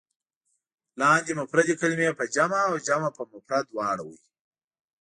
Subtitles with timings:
[1.01, 4.17] لاندې مفردې کلمې په جمع او جمع په مفرد راوړئ.